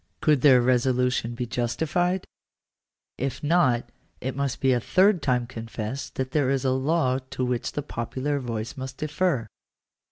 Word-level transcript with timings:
Could 0.19 0.41
their 0.41 0.63
resolution 0.63 1.35
be 1.35 1.45
justified? 1.45 2.25
If 3.19 3.43
not 3.43 3.91
it 4.19 4.35
must 4.35 4.59
be 4.59 4.73
a 4.73 4.79
third 4.79 5.21
time 5.21 5.45
confessed 5.45 6.15
that 6.15 6.31
there 6.31 6.49
is 6.49 6.65
a 6.65 6.71
law 6.71 7.19
to 7.29 7.45
which 7.45 7.73
the 7.73 7.83
popular 7.83 8.39
voice 8.39 8.75
must 8.75 8.97
defer. 8.97 9.45